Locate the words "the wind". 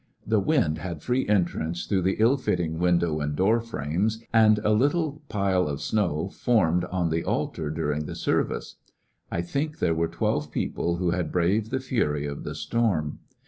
0.25-0.79